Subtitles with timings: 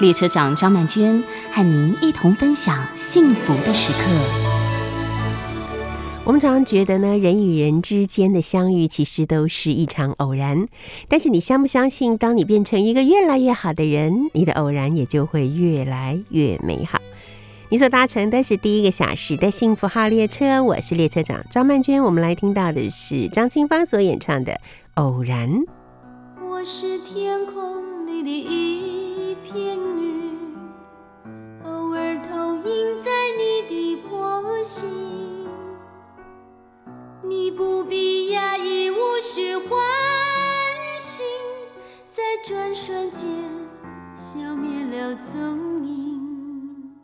[0.00, 1.20] 列车长张曼娟
[1.50, 3.98] 和您一同分享幸福的时刻。
[6.24, 10.68] 我们常常觉得呢，人与人之间的相遇其实都是一场偶然。
[11.08, 17.00] 但是你相不相信，当你变成一个越来越好的人，你的偶然也就会越来越美好。
[17.68, 22.04] 你所搭乘的是第一个小时的幸福号列车，我是列车长张曼娟。
[22.04, 24.52] 我们来听到的是张清芳所演唱的
[24.94, 25.50] 《偶然》。
[26.40, 29.78] 我是天空里的一片
[32.68, 34.88] 映在你的波心。
[37.22, 39.68] 你不必压抑，无需欢
[40.98, 41.22] 喜，
[42.10, 43.30] 在转瞬间
[44.14, 46.94] 消灭了踪影。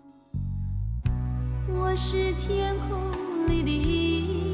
[1.75, 4.54] 我是天空里的云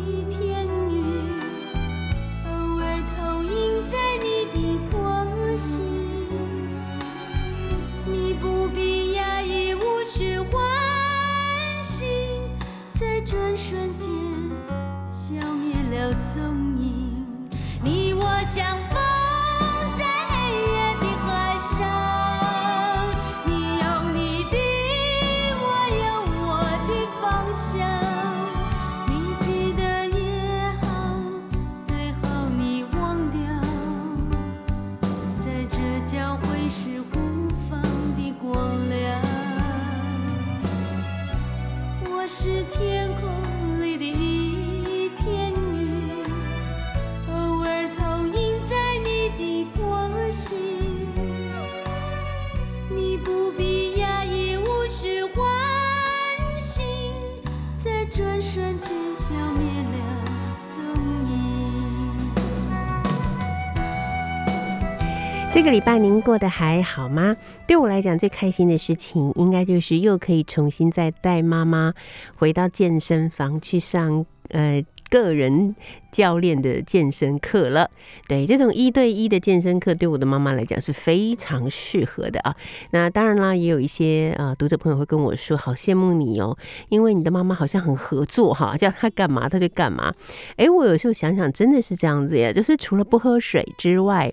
[65.61, 67.37] 这个礼拜您过得还好吗？
[67.67, 71.93] 对我来讲，最开心的事情应该就是又可以重新再带妈妈
[72.37, 74.83] 回到健身房去上呃。
[75.11, 75.75] 个人
[76.13, 77.91] 教练的健身课了，
[78.29, 82.55] 对这种一对一的健身课，对我的妈妈来讲是非常适合的啊。
[82.93, 86.57] 那当然啦，也有一些啊读者朋友会跟我说，好羡慕你哦，
[86.91, 90.15] 因为你的妈妈好像很合作哈，叫她干嘛她就干嘛。
[90.55, 94.33] 哎，我有时候想想，真的是这样子呀，就是除了不喝水之外。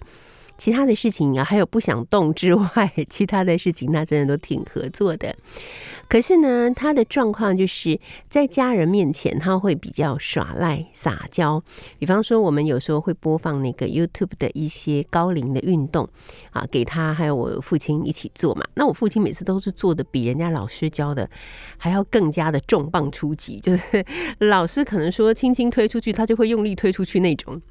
[0.58, 5.36] 其他的事情啊，还有不想动之外， 其他的事情那真的都挺合作的。
[6.10, 11.62] 可是呢，他的状况就是在家人面前他会比较耍赖撒娇。
[12.00, 16.08] 比方说，我们有时候会播放那个 YouTube 的一些高龄的运动
[16.52, 18.66] 啊，给他还有我父亲一起做嘛。
[18.76, 21.30] 那我父亲每次都是做的比人家老师教的
[21.78, 24.06] 还要更加的重磅出击， 就是
[24.40, 27.62] 老师可能说轻轻推出去，他就会用力推出去那种。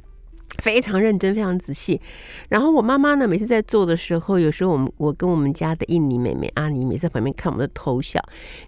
[0.62, 2.00] 非常认真，非常仔细。
[2.48, 8.20] 然后我妈妈呢，每次在做的时候，有时候我们我跟我们家的印尼妹妹阿妮，每次在旁边看我们的偷笑，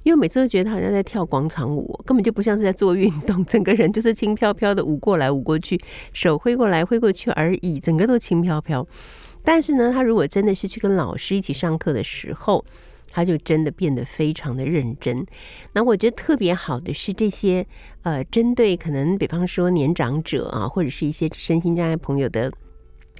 [0.02, 5.80] 因为每次都觉得她好像在跳广场舞，根本就不像是在做运动， 整个人就是轻飘飘的舞过来舞过去，
[6.12, 8.86] 手挥过来挥过去而已，整个都轻飘飘。
[9.42, 12.64] 但是呢，她如果真的是去跟老师一起上课的时候，
[13.10, 15.26] 他就真的变得非常的认真。
[15.72, 17.66] 那我觉得特别好的是这些
[18.02, 22.52] 呃，针对可能比方说年长者啊，或者是一些身心障碍朋友的。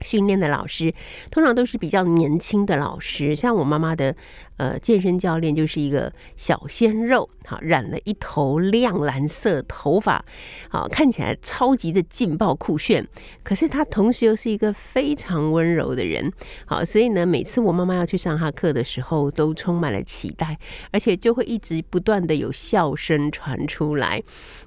[0.01, 0.95] 训练的老师
[1.29, 4.15] 通常都是比较年轻的老师，像我妈妈的
[4.59, 10.25] 呃健身教练就是一个小鲜肉，好染了一头亮蓝色头发，
[10.69, 13.05] 好看起来超级的劲爆酷炫。
[13.43, 16.31] 可是他同时又是一个非常温柔的人，
[16.67, 20.59] 好，所以呢，每次我妈妈要去上他课的时候，都充满了期待，
[20.91, 24.23] 而且就会一直不断的有笑声传出来。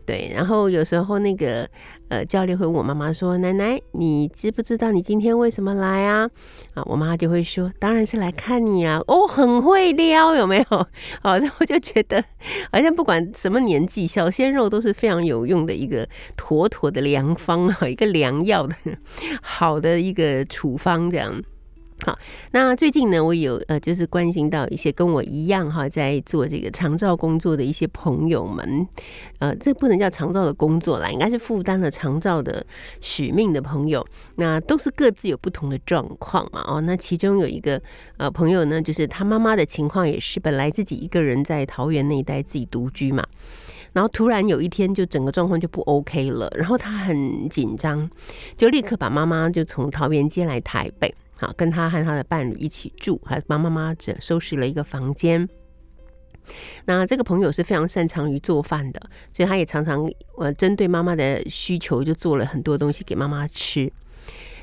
[0.05, 1.69] 对，然后有时候那个
[2.09, 6.27] 呃教练会问我妈妈说：“奶奶，你知不知道你今天为什么来啊？”
[6.73, 10.87] 啊，我妈就会说：“当然是来看你啊！”哦，很会被撩，有没有？
[11.23, 12.23] 好，然后我就觉得
[12.71, 16.07] 好像不管什么年纪，小鲜肉都是非常有用的一个
[16.37, 18.75] 妥妥的良方啊，一个良药的
[19.41, 21.41] 好的一个处方这样。
[22.03, 22.17] 好，
[22.49, 28.87] 那最近呢，我有呃，就是关心到一些跟我一样哈，在做这个长照工作的一些朋友们，
[29.37, 32.65] 呃，这不能叫长照的工作啦，应该是负担了长照的
[33.01, 34.03] 使命的朋友，
[34.37, 36.63] 那都是各自有不同的状况嘛。
[36.67, 37.79] 哦，那其中有一个
[38.17, 43.23] 呃朋友呢，就是他妈妈的情况也是，本来自己一个人在桃园那一带自己独居嘛。
[43.93, 48.09] 然后突然有一天，就整个状况就不 OK 了，然后他很紧张，
[48.57, 55.49] 就立刻把妈妈就从桃园接来台北，好跟他和他的伴侣一起住，还帮妈妈整收拾了一个房间。
[56.85, 59.01] 那这个朋友是非常擅长于做饭的，
[59.31, 60.07] 所以他也常常
[60.37, 63.91] 呃针对妈妈的需求，就做了很多东西给妈妈吃。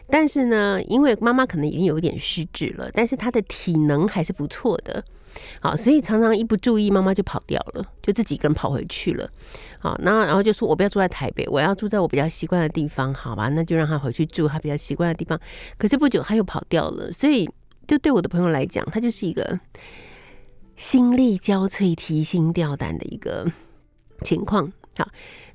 [0.08, 5.04] 但是呢，因为妈妈可能已经有点失智了，但是她的体能还是不错的。
[5.60, 9.28] 好，所以常常一不注意，妈妈就跑掉了，就自己一个人跑回去了。
[9.78, 13.48] 好，那然后就说我不要住在台北，我要住在我比较习惯的地方，好吧？
[13.48, 15.38] 那就让他回去住他比较习惯的地方。
[15.76, 17.48] 可是不久他又跑掉了，所以
[17.86, 19.58] 就对我的朋友来讲，他就是一个
[20.76, 23.46] 心力交瘁、提心吊胆的一个
[24.22, 24.72] 情况。
[24.96, 25.08] 好。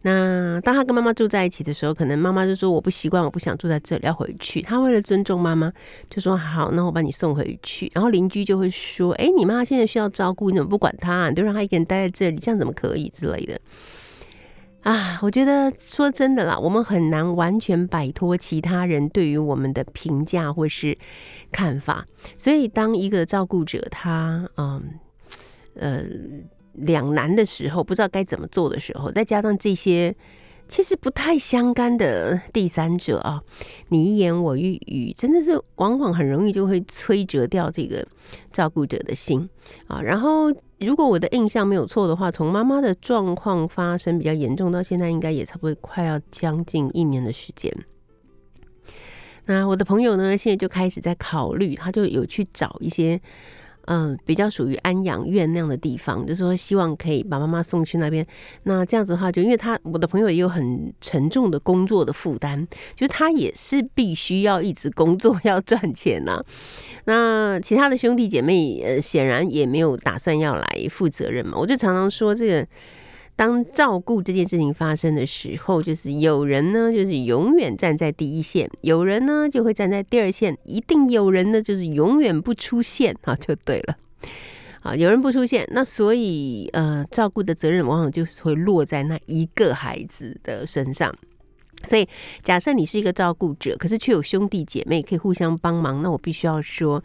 [0.05, 4.61] 那当他跟妈妈住在一起的时候，可能妈妈就说我不习惯，我不想住在这里，要回去。
[4.61, 5.71] 他为了尊重妈妈，
[6.09, 7.89] 就说好，那我把你送回去。
[7.95, 11.29] 然后邻居就会说：“哎，你妈现在需要照顾，你怎么不管她？
[11.29, 13.57] 你就让她一个人待在这里，这样怎么可以之类的？”
[14.83, 20.97] 啊，我觉得说真的啦，我们很难完全摆脱其他人对于我们的评价或是
[21.49, 22.05] 看法。
[22.35, 24.83] 所以，当一个照顾者他嗯
[25.75, 26.03] 呃。
[26.73, 30.15] 两难的时候，不知道该怎么做的时候，再加上这些
[30.67, 33.41] 其实不太相干的第三者啊，
[33.89, 38.05] 你一言我一语，真的是往往很容易就会摧折掉这个
[38.51, 39.47] 照顾者的心
[39.87, 40.01] 啊。
[40.01, 47.71] 然后，如果我的印象没有错的话，从妈妈的状况发生比较严重到现在，应该也差不多快要将近一年的时间。
[49.45, 53.21] 那我的朋友呢，现在就开始在考虑，他就有去找一些。
[53.85, 58.25] 嗯，比较属于安养院那样的地方，就是说希望可以把妈妈送去那边。
[58.63, 62.65] 那这样子的话，就因为他我的朋友也有很沉重的工作的负担，
[62.95, 66.43] 就是他也是必须要一直工作 要赚钱呐。
[67.05, 71.57] 那其他的兄弟姐妹呃，显然也没有打算要来负责任嘛。
[71.57, 72.67] 我就常常说这个。
[73.35, 80.57] 当照顾这件事情发生的时候，就是有人呢，就是永远站在第一线；有人呢，就会站在第二线。
[80.65, 83.97] 一定有人呢，就是永远不出现啊，就对了。
[84.81, 91.13] 啊，有人不出现，那所以呃，照顾的责任往往就是会落在那一个孩子的身上。
[91.83, 92.07] 所以，
[92.43, 97.03] 假设你是一个照顾者，可是却有兄弟姐妹可以互相帮忙，那我必须要说。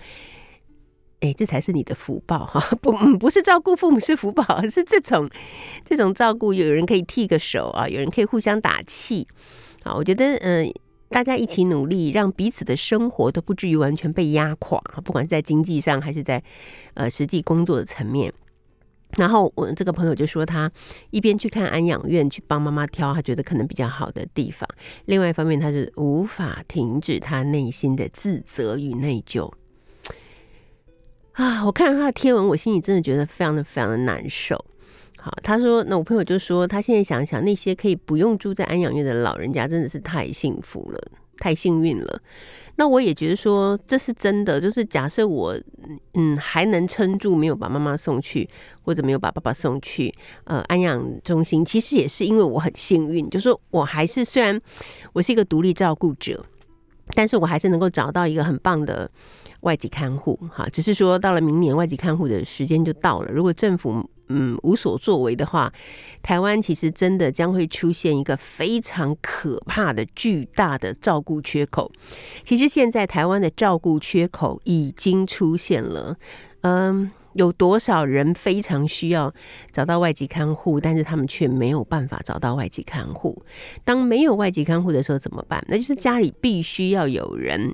[1.21, 2.61] 哎，这才是你的福报哈！
[2.81, 5.29] 不，不是照顾父母是福报，是这种
[5.85, 9.27] 这种照顾，有人可以替个手啊，有人可以互相打气
[9.83, 9.93] 啊。
[9.93, 10.73] 我觉得，嗯，
[11.09, 16.41] 大家一起努力，让彼此的生活都不至于完全被压垮，不管是在经济上还是在
[16.95, 18.33] 呃实际工作的层面。
[19.17, 20.71] 然后我这个朋友就说，他
[21.11, 24.69] 一边去看安养院，去帮妈妈挑他觉得可能比较好的地方；
[25.07, 29.51] 另外一方面，他是无法停止他内心的自责与内疚。
[31.39, 31.65] 啊！
[31.65, 34.57] 我看到他的贴文，我心里真的觉得非常的非常的难受。
[35.19, 41.01] 好，他说，那我朋友就说，他现在想想，那些可以不用住在安养院的老人家，真的是太幸福了，
[41.37, 42.21] 太幸运了。
[42.75, 44.61] 那我也觉得说，这是真的。
[44.61, 45.57] 就是假设我，
[46.15, 48.49] 嗯，还能撑住，没有把妈妈送去，
[48.83, 50.13] 或者没有把爸爸送去，
[50.43, 54.61] 呃，安养中心，其实也是因为我很幸运，就说我还是虽然
[55.13, 56.45] 我是一个独立照顾者，
[57.15, 59.09] 但是我还是能够找到一个很棒的。
[59.61, 63.33] 外籍看护，哈，只是说到了明年外籍看护的时间就到了。
[63.33, 65.73] 如果政府嗯无所作为的话，
[66.23, 71.91] 台湾其实真的将会出现一个非常可怕的巨大的照顾缺口。
[72.45, 76.17] 其实现在台湾的照顾缺口已经出现了，
[76.63, 77.11] 嗯。
[77.39, 79.33] 有多少人非常需要
[79.71, 83.41] 找到外籍看护，但是他们却没有办法找到外籍看护。
[83.85, 85.65] 当没有外籍看护的时候怎么办？
[85.69, 87.73] 那就是家里必须要有人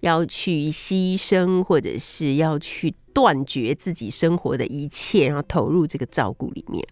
[0.00, 6.86] 要去牺牲，或者是要去断绝自己生活的一切，然后投入这个照顾里面。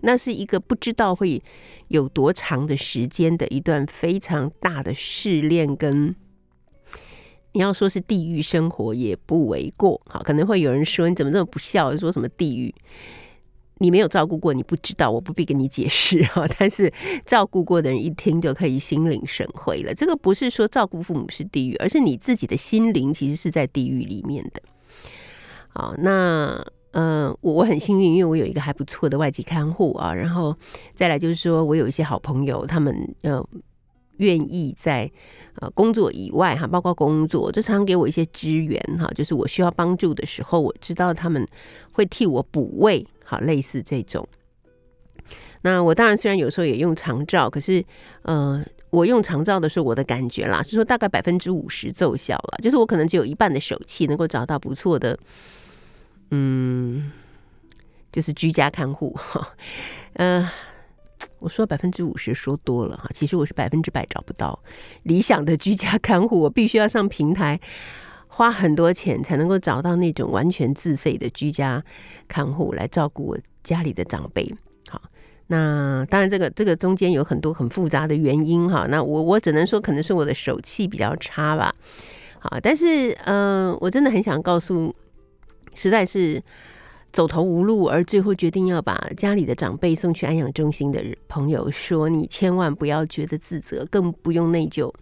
[0.00, 1.42] 那是一个不知道会
[1.88, 6.16] 有多长的时间的一段非常大的试炼跟。
[7.58, 12.72] 你要说是地狱生活也不为过，好，可能会有人说你怎么这么不孝，说什么地狱？
[13.78, 16.46] 你没有照顾过，你不知道，我不必跟你解释 哈。
[16.56, 16.88] 但是
[17.26, 19.92] 照顾过的人一听就可以心领神会了。
[19.92, 24.62] 这个不是说照顾父母是地狱，而是你自己的心灵其实是在地狱里面的。
[25.70, 30.14] 好，那嗯，我我很幸运，因为我有一个还不错的外籍看护啊。
[30.14, 30.56] 然后
[30.94, 33.44] 再来就是说我有一些好朋友，他们呃。
[34.18, 35.10] 愿意在
[35.56, 41.44] 呃工作以外哈，包括工作，就常常给我一些支援哈，就是我需要帮助的时候，我知道他们
[41.92, 44.28] 会替我补位，好，类似这种。
[45.62, 47.84] 那我当然虽然有时候也用长照，可是
[48.22, 55.18] 呃，我用长照的时候，我的感觉啦是说大概百分之五十奏效了，就是我可能只有一半的手气能够找到不错的，
[56.30, 57.10] 嗯，
[58.12, 59.48] 就是居家看护哈，
[60.14, 60.48] 呃。
[61.38, 64.58] 我说百分之五十说多了哈，其实我是百分之百找不到
[65.04, 67.60] 理想的居家看护，我必须要上平台
[68.26, 71.82] 花很多钱才能够找到那种完全自费的居家
[72.26, 74.52] 看护来照顾我家里的长辈。
[74.88, 75.00] 好，
[75.46, 81.74] 那当然这个这个中间有很多很复杂的原因哈，那我我只能说可能是我的手气比较差吧。
[82.40, 84.94] 好，但是嗯，我真的很想告诉，
[85.74, 86.42] 实在是。
[87.12, 94.92] 走投无路，而最后决定要把家里的长辈送去安养中心的朋友说：“你千万不要觉得自责，更不用内疚，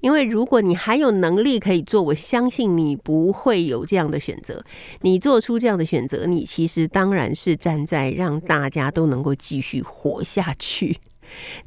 [0.00, 4.64] 因为如果你还有能力可以做，我相信你不会有这样的选择。
[5.00, 10.96] 你做出这样的选择，你其实当然是站在让大家都能够继续活下去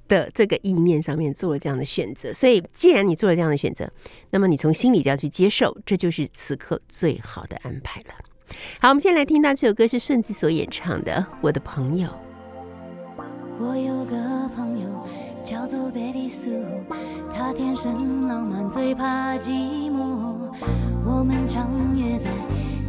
[0.07, 2.33] 的这个意念上面做了这样的选择。
[2.33, 3.91] 所以，既然你做了这样的选择，
[4.31, 8.15] 那么你从心里就要去接受，这就是此刻最好的安排了。”
[8.79, 12.07] 好，我们先来听到这首歌是顺子所演唱的《我的朋友》。
[13.59, 14.87] 我有个朋友
[15.43, 16.49] 叫做贝利苏，
[17.33, 19.51] 他天生浪漫，最怕寂
[19.91, 20.51] 寞。
[21.05, 22.29] 我们常约在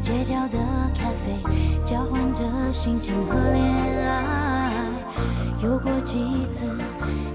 [0.01, 0.59] 街角的
[0.95, 1.37] 咖啡，
[1.85, 2.43] 交换着
[2.73, 3.63] 心情和恋
[4.09, 4.84] 爱。
[5.63, 6.65] 有过几次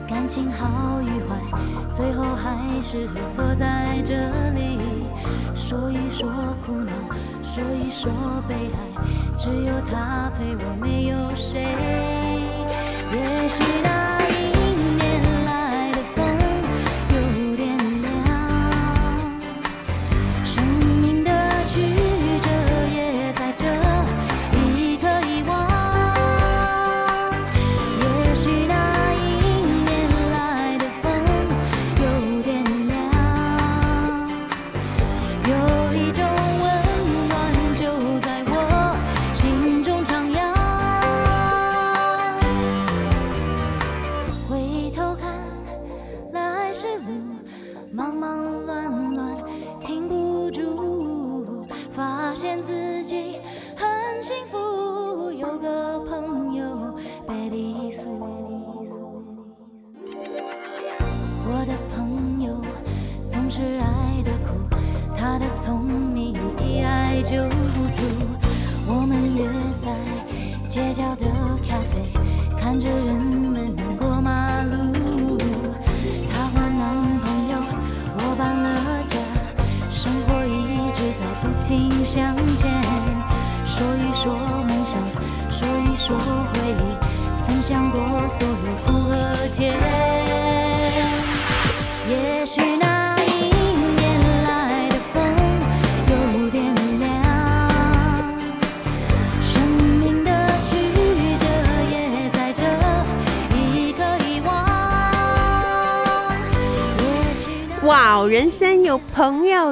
[0.07, 1.35] 感情好与坏，
[1.91, 4.13] 最后还是坐在这
[4.51, 4.79] 里
[5.55, 6.29] 说一说
[6.65, 6.91] 苦恼。
[7.51, 8.11] 说一说
[8.47, 11.63] 悲哀，只有他陪我，没有谁。
[13.11, 14.18] 也许那。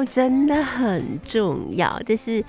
[0.04, 2.44] 真的很重要，这是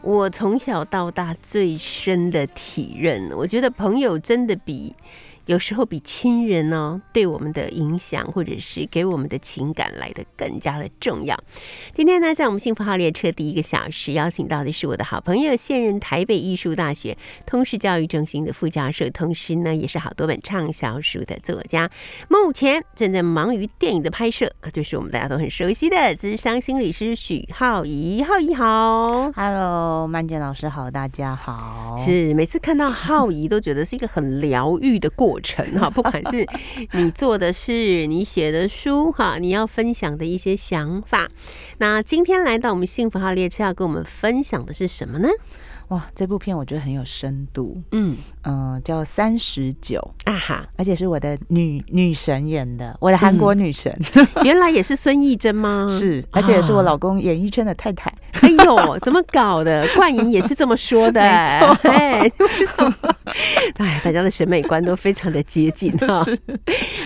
[0.00, 3.30] 我从小到大最深的体认。
[3.36, 4.94] 我觉得朋友真的比。
[5.46, 11.36] 有时候比亲人呢对我们的影响，或者是给我们的情感来的更加的重要。
[11.92, 21.90] 今天呢，在我们幸福号列车第一个小时，邀请到的是我的好朋友，现任台北艺术大学通识教育中心的副教授，同时呢，也是好多本畅销书的作家。
[22.28, 28.22] 目前正在忙于电影的拍摄啊，就是我们大家都很熟悉的智商心理师许浩怡。
[28.22, 31.96] 浩怡好，Hello，曼健老师好，大家好。
[31.98, 35.31] 是每次看到浩怡，都觉得是一个很疗愈的过。
[35.32, 36.46] 过程哈，不管是
[36.92, 41.26] 你做的事、你写的书哈，你要分享的一些想法。
[41.78, 45.30] 那今天来到我们幸福号列车，要跟我们分享的是什么呢？
[45.92, 53.94] 哇，这部片我觉得很有深度，嗯嗯，叫三十九啊哈，而且是我的女女神演的，我的韩国女神，
[54.42, 55.86] 原来也是孙艺珍吗？
[55.90, 58.10] 是，而且也是我老公演艺圈的太太。
[58.40, 59.86] 哎呦，怎么搞的？
[59.94, 61.20] 冠莹也是这么说的，
[61.84, 62.94] 哎，为什么？
[63.76, 66.24] 哎，大家的审美观都非常的接近哈。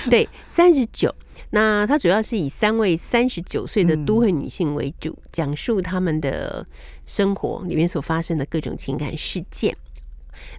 [0.08, 1.12] 对，三十九。
[1.56, 6.66] 那它主要是以三位三十九岁的都会女性为主，讲述她们的
[7.06, 9.74] 生活里面所发生的各种情感事件。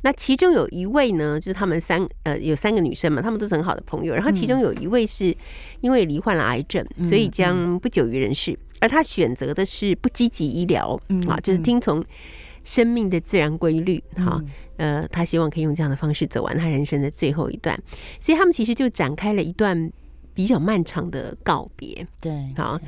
[0.01, 4.15] 那其中有一位呢，就是他们三呃有三个女生嘛，她们都是很好的朋友。
[4.15, 5.25] 然后其中有一位是
[5.81, 8.57] 因为罹患了癌症，所以将不久于人世。
[8.79, 12.03] 而她选择的是不积极医疗，啊，就是听从
[12.63, 14.43] 生命的自然规律，哈，
[14.77, 17.79] 呃，她希望可以用这样的方式走完她人生的最后一段。
[18.19, 19.91] 所以他们其实就展开了一段。
[20.38, 22.79] 比较漫长的告别，对，好，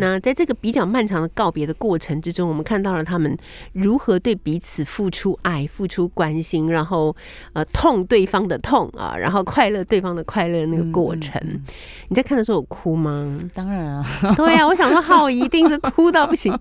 [0.00, 3.38] 那在这个比较漫长的告别的过程之中，我们看到了他们
[3.74, 7.14] 如何对彼此付出爱、付出关心，然后
[7.52, 11.40] 呃痛对方的痛啊，然后快乐对方的快乐那个过程。
[12.08, 13.38] 你在看的时候有哭吗？
[13.54, 16.52] 当然啊， 对呀，我想说浩一定是哭到不行，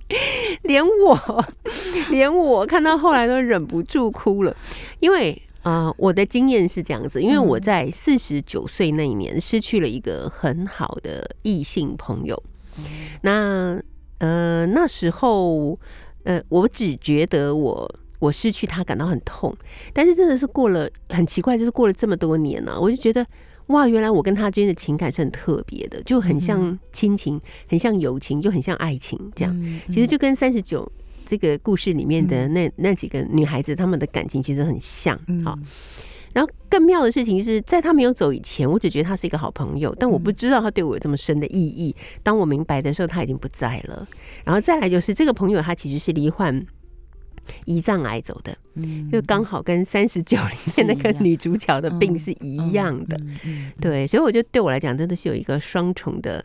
[0.62, 1.46] 连我
[2.12, 4.56] 连我看到后来都忍不住哭了，
[5.00, 5.42] 因为。
[5.66, 12.42] 啊，我的经验是这样子，因为我在四十九岁那一年失去了一个很好的异性朋友。
[13.24, 13.82] 那
[14.20, 15.78] 呃那时候，
[16.24, 19.58] 呃，我只觉得我我失去他感到很痛，
[19.92, 23.26] 但是真的是过了很奇怪，就是过了这么多年了，我就觉得
[23.68, 29.80] 哇，原来我跟他之间的情感是很特别的，就很像亲情，很像友情，又很像爱情这样。
[29.88, 30.88] 其实就跟三十九。
[31.26, 35.20] 这个故事里面的那那几个女孩子，她们的感情其实很像。
[35.44, 35.58] 好，
[36.34, 41.96] 然后更妙的事情是在她没有走以前，我只觉得她是一个好朋友，但我不知道她对我有这么深的意义。
[42.22, 44.08] 当我明白的时候，她已经不在了。
[44.44, 46.66] 然后再来就是这个朋友，她其实是罹患
[47.66, 48.56] 胰脏癌走的，
[49.12, 53.20] 就刚好跟三十九里面那个女主角的病是一样的。
[53.82, 56.44] 对，所以我觉得对我来讲，真的是有一个双重的。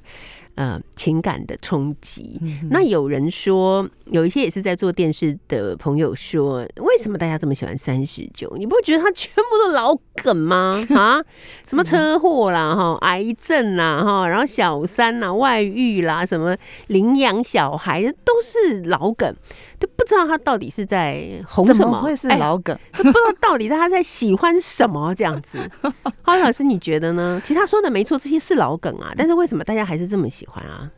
[0.57, 2.39] 呃，情感的冲击。
[2.71, 8.53] 那有人说，有一些也是在做电视的朋友说，为什么大家这么喜欢三十九？
[8.59, 10.85] 你不觉得他全部都老梗吗？
[10.91, 11.25] 啊，
[11.67, 16.55] 什么车祸啦，哈，癌症啦，哈，然后小三啦，外遇啦，什么
[16.89, 19.35] 领养小孩，都是老梗。
[19.81, 25.59] 就不知道他到底是在红什么，会是老梗，不知道到底他在喜欢什么这样子。
[26.23, 27.41] 花老师，你觉得呢？
[27.43, 30.89] 其实他说的没错，这些是老梗啊，但是为什么大家还是这么喜欢啊？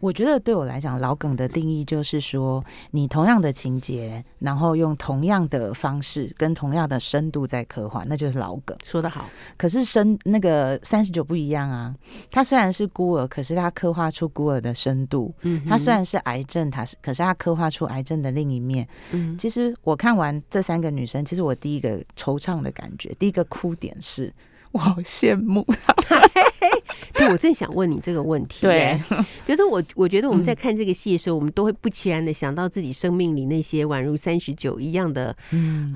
[0.00, 8.76] 我觉得对我来讲，老梗的定义就是说，你同样的情节，然后用同样的方式跟同样的深度在刻画，那就是老梗。
[8.84, 9.28] 说得好。
[9.56, 11.94] 可是深那个三十九不一样啊，
[12.30, 15.34] 他虽然是孤儿，可是他刻画出孤儿的深度。
[15.42, 15.62] 嗯。
[15.68, 18.86] 他虽然是癌症，他是可是他刻画出癌症的另一面。
[19.12, 19.36] 嗯。
[19.38, 24.32] 其实我看完这三个女生，其实我第一个惆怅的感觉，第一个哭点是。
[24.72, 25.64] 我好羡慕
[26.08, 26.20] 他，
[27.14, 28.62] 对我正想问你这个问题。
[28.62, 29.00] 对，
[29.46, 35.34] 就是我我觉得我们在看这个戏的时候，我们都会不其然的想到自己生命里那些宛如三十九一样的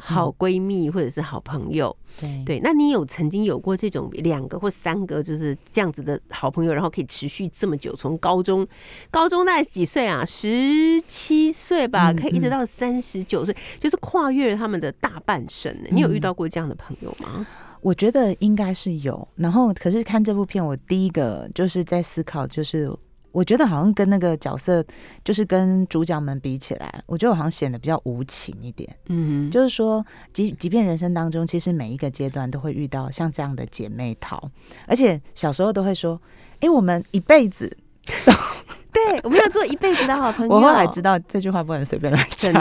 [0.00, 1.94] 好闺蜜或者是好朋友。
[2.18, 8.66] 对对，那你有曾经有过这种两个或三个就是这样子的好朋友，然后可以持续这么久，从高中
[9.12, 10.24] 高中大概几岁啊？
[10.24, 15.74] 十七岁吧，可以一直到三十九岁，就是跨越了他们的大半生。
[15.90, 17.46] 你有遇到过这样的朋友吗？
[17.82, 22.90] 我觉得应该是有，然后可是看这部片，我第一个就是在思考，就是
[23.32, 24.84] 我觉得好像跟那个角色，
[25.24, 28.94] 就是跟主角们比起来，我觉得我好像显得比较无情一点。
[29.08, 34.50] 嗯，就是说，即即便人生当中，其实每一个阶段都会遇到像这样的姐妹淘，
[34.86, 36.20] 而且小时候都会说，
[36.60, 37.74] 哎，我们一辈子，
[38.92, 40.52] 对，我们要做一辈子的好朋友。
[40.54, 42.52] 我后来知道这句话不能随便乱讲，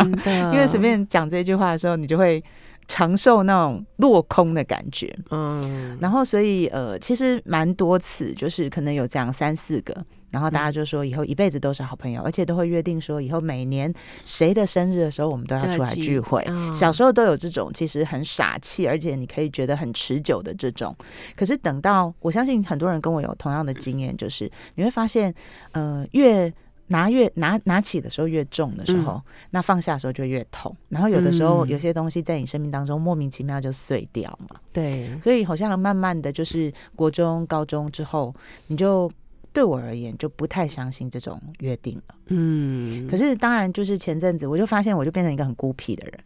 [0.54, 2.42] 因为随便讲这句话的时候，你就会。
[2.90, 9.96] 长寿那种落空的感觉，嗯，然后所以呃，其实蛮多次，就是可能有这样三四个，
[10.32, 13.94] 然后大家就说以后一辈子都是好朋友，而且都会约定说以后每年
[14.26, 16.44] 谁的生日的时候，我们都要出来聚会。
[16.74, 20.96] 小时候都有这种其实很傻气，而且你可以觉得很持久的这种。
[21.38, 25.32] 可是等到我相信很多人跟我有同样的经验，就是你会发现，
[25.74, 26.52] 呃，越
[26.90, 29.20] 拿越拿拿起的时候越重的时候，
[29.52, 30.76] 那放下的时候就越痛。
[30.90, 34.60] 然后有的时候有些东西在你生命当中莫名其妙就碎掉嘛。
[34.74, 38.34] 对，所以好像慢慢的就是国中、高中之后，
[38.68, 39.12] 你就
[39.54, 42.16] 对我而言就不太相信这种约定了。
[42.28, 43.08] 嗯。
[43.08, 46.20] 可是当然就是前阵子我就发现我就变成一个很孤僻的人。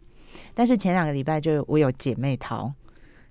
[0.54, 2.72] 但是前两个礼拜就我有姐妹淘，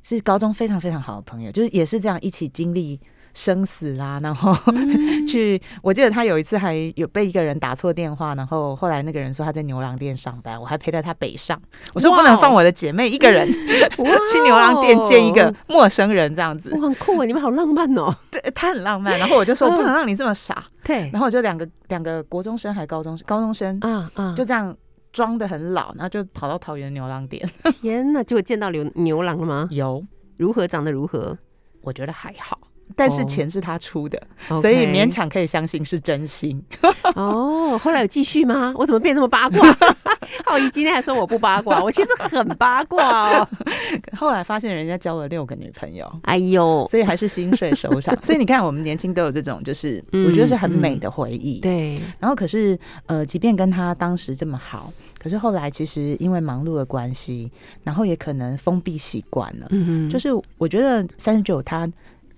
[0.01, 2.99] 是高中非常非常好的朋友，就是也是这样一起经历。
[3.33, 4.53] 生死啦，然后
[5.27, 11.59] 去，我记得他有一次还有被一个人打错电话，然后后来那个人说他在牛郎店上班，我还陪着他北上。
[11.93, 16.69] 我说不能放我的姐妹一个人 去牛郎店见一个陌生人这样子。
[16.79, 18.15] 很酷啊，你们好浪漫哦。
[18.29, 20.63] 对他很浪漫，然后我就说我不能让你这么傻。
[20.83, 24.75] 对，然后我就两个两个国中生还高中高中生，嗯嗯，就这样
[25.11, 27.49] 装的很老，然后就跑到桃园牛郎店。
[27.81, 29.67] 天哪，结果见到牛牛郎了吗？
[29.71, 30.05] 有，
[30.37, 31.37] 如何长得如何？
[31.81, 32.59] 我觉得还好。
[32.95, 34.21] 但是钱是他出的，
[34.61, 36.61] 所以勉强可以相信是真心。
[37.15, 38.73] 哦，后来有继续吗？
[38.77, 39.59] 我怎么变这么八卦？
[40.45, 43.47] 浩怡今天还说我不八卦，我其实很八卦哦。
[44.17, 48.17] 后来发现人家交了六个女朋友，哎呦，所以还是心碎收场。
[48.23, 51.59] 所以你看，我们年轻都有这种，就是我觉得是很美的回忆。
[51.59, 51.99] 对。
[52.19, 54.91] 然后可是，呃，即便跟他当时这么好，
[55.21, 57.51] 可是后来其实因为忙碌的关系，
[57.83, 59.67] 然后也可能封闭习惯了。
[59.69, 60.09] 嗯嗯。
[60.09, 61.89] 就是我觉得三十九他。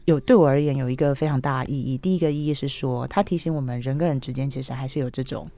[0.05, 1.97] 有对我而言有一个非常大的意义。
[1.97, 5.49] 第一个意义是说，它提醒我们人跟人之间其实还是有这种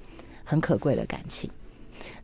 [0.43, 1.49] 很可贵的感情。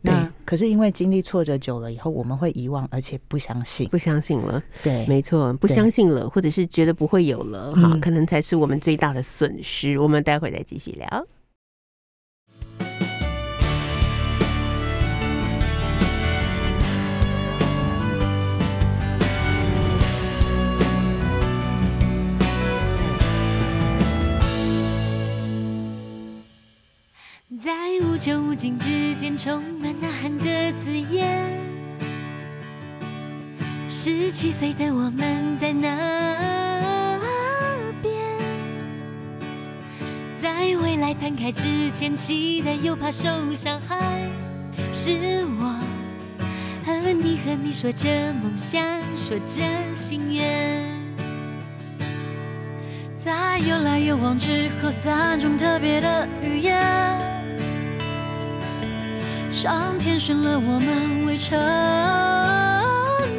[0.00, 4.62] 那可是因为经历挫折久了以后，我们会遗忘，而且不相信，不相信了。
[4.82, 9.98] 对，没错，不相信了，或者是觉得不会有了，哈，可能才是我们最大的损失。
[9.98, 11.26] 我们待会再继续聊。
[27.64, 27.72] 在
[28.02, 31.26] 无穷无尽之间，充满呐喊的字眼。
[33.88, 37.18] 十七岁的我们在那
[38.02, 38.14] 边，
[40.38, 44.28] 在未来摊开之前，期待又怕受伤害。
[44.92, 45.74] 是我
[46.84, 48.06] 和你，和你说着
[48.42, 48.84] 梦想，
[49.16, 49.62] 说着
[49.94, 50.84] 心愿。
[53.16, 57.33] 在有来有往之后，三种特别的语言。
[59.64, 61.58] 上天选了我们为成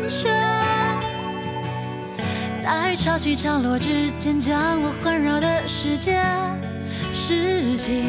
[0.10, 0.34] 全，
[2.60, 6.20] 在潮起潮落之间，将我环绕的世界，
[7.14, 8.06] 拾起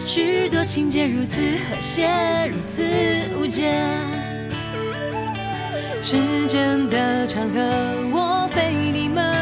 [0.00, 2.08] 许多情节，如此和谐，
[2.54, 2.82] 如此
[3.38, 3.84] 无间。
[6.00, 6.16] 时
[6.48, 7.60] 间的长河，
[8.14, 9.35] 我非你们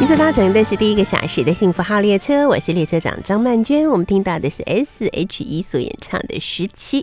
[0.00, 3.86] 一坐搭乘的是第一个小时的幸福号列车，我是列车长张曼娟。
[3.86, 7.02] 我们听到的是 S H E 所演唱的《十七》。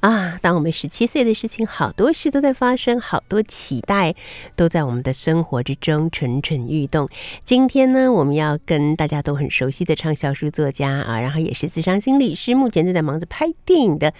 [0.00, 4.14] 啊，当我们十七岁的事情，好多事都在发生，好多期待
[4.54, 7.08] 都在我们的生活之中蠢蠢欲动。
[7.44, 14.12] 今天呢，我们要跟大家都很熟悉的畅销书作家啊，然后也是智商心理师，目前正在忙着拍电影的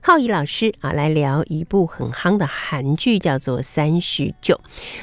[0.00, 4.54] 浩怡老师啊，来聊一部很夯的韩剧，叫做《三十九》。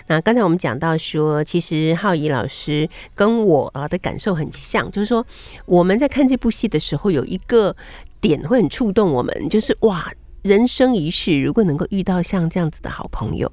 [0.08, 5.26] 那刚才我们讲到说，其实浩怡老师跟我啊的感受很像，就是说
[5.66, 7.76] 我们在看这部戏的时候，有一个
[8.22, 10.10] 点会很触动我们，就是哇。
[10.42, 13.52] 人生一世，如果能够遇到像这样子的好朋友。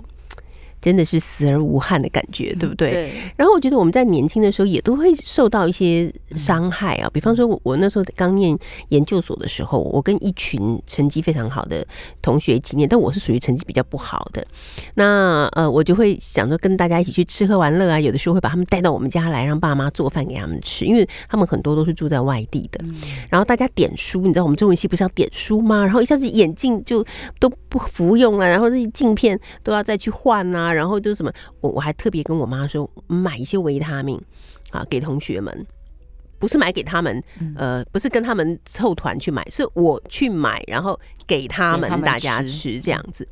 [0.86, 3.12] 真的是死而无憾的感觉，对不对？
[3.34, 7.10] 然后我觉得我们在年轻的时候也都会受到一些伤害啊。
[7.12, 8.56] 比方说，我我那时候刚念
[8.90, 11.84] 研究所的时候，我跟一群成绩非常好的
[12.22, 14.46] 同学一起念，但我是属于成绩比较不好的。
[14.94, 17.98] 那呃，我就会想着跟大家一起去吃喝玩乐啊。
[17.98, 22.78] 有的时候会把他们带到我们家来，让爸妈做饭给他们吃，因为他们很多都是住在外地的。
[23.28, 25.84] 然后大家点书，你知道我们中文系不是要点书吗？
[25.84, 27.04] 然后一下子眼镜就
[27.40, 30.72] 都不服用啊，然后这些镜片都要再去换啊。
[30.72, 34.18] 然后就是什么，我我还特别跟我妈说，买一些维他命
[34.70, 35.66] 啊，给同学们，
[36.38, 37.22] 不是买给他们，
[37.54, 43.28] 呃，不是跟他们凑团去买，是我去买，然后给他们大家吃这样子。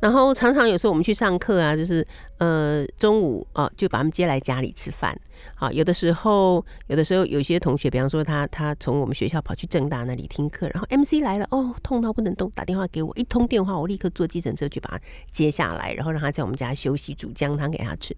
[0.00, 2.06] 然后常常有时候我们去上课啊，就是
[2.38, 5.14] 呃中午哦就把他们接来家里吃饭。
[5.54, 18.16] 好，有的时候有的时候有些同学，比方说他他从我们学校跑去正大那里听课，然后 MC 来了哦，痛到不能动，打电话给我，一通电话我立刻坐计程车去把他接下来，然后让他在我们家休息，煮姜汤给他吃。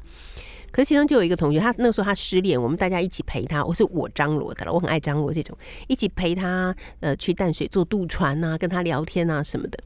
[0.70, 9.78] 可是其中就有一个同学，他那时候他失恋，我们大家一起陪他，我是我张罗的了，我很爱张罗这种，一起陪他呃去淡水坐渡船啊，跟他聊天啊什么的。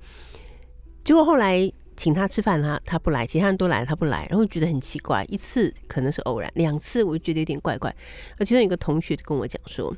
[1.03, 1.73] 结果后来。
[1.97, 5.25] 请他吃饭，他他不来；其他人都来，他不来，然后觉得很奇怪。
[5.29, 7.95] 一次可能是偶然，两次我就觉得有点怪怪。
[8.39, 9.95] 而其中有个同学就跟我讲说，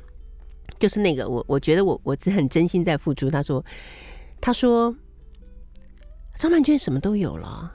[0.79, 3.29] 就是那个我，我觉得我我是很真心在付出。
[3.29, 3.63] 他说，
[4.39, 4.95] 他说
[6.35, 7.71] 张曼娟什么都有了，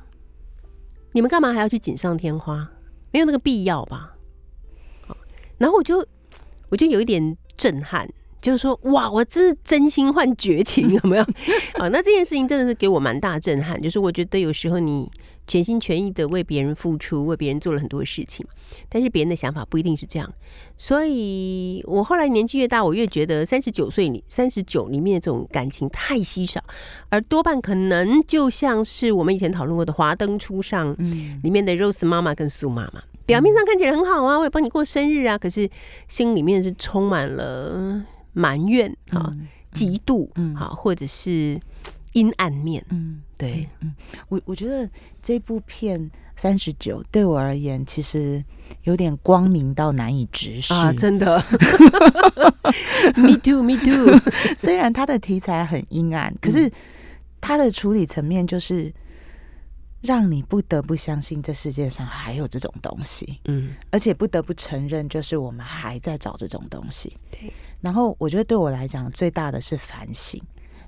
[1.12, 2.70] 你们干嘛还要去锦上添花？
[3.12, 4.16] 没有那个必要吧？
[5.58, 6.04] 然后我就
[6.70, 8.08] 我就有一点震撼，
[8.44, 11.22] 就是说哇，我这是真心换绝情， 有没有？
[11.78, 15.10] 啊，那这件事情真的是给我蛮大震撼，就是我觉得有时候你。
[15.46, 18.46] 全心全意的为别人付出，为别人做了很多事情，
[18.88, 20.26] 但是别人的想法不一定是这样。
[20.78, 26.64] 所以我后来年纪越大，我越觉得三十九岁里三十九里面的这种感情太稀少，
[27.10, 30.96] 而多半可能就像是我们以前讨论过的《华灯初上》
[31.42, 35.68] 里面的 Rose 妈妈跟苏妈妈，表面上看起来很好啊，我也帮你过生日啊，可是
[36.08, 38.02] 心里面是充满了
[38.34, 39.34] 埋怨啊、
[39.72, 41.58] 嫉妒啊，或者是。
[42.14, 43.92] 阴暗面，嗯，对，嗯，
[44.28, 44.88] 我我觉得
[45.20, 48.40] 这部片三十九对我而言，其实
[48.84, 51.42] 有点光明到难以直视啊，真的。
[53.18, 54.16] Me too, me too。
[54.56, 56.70] 虽然它的题材很阴暗，可是
[57.40, 58.94] 它的处理层面就是
[60.04, 67.16] 让你不得不相信这世界上还有这种东西，嗯，而且不得不承认，就是我们还在找这种东西。
[67.30, 70.40] 对，然后我觉得对我来讲，最大的是反省。